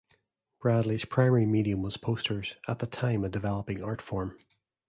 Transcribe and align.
Bradley's 0.59 1.05
primary 1.05 1.45
medium 1.45 1.83
was 1.83 1.95
posters, 1.95 2.55
at 2.67 2.79
the 2.79 2.87
time 2.87 3.23
a 3.23 3.29
developing 3.29 3.83
art 3.83 4.01
form. 4.01 4.35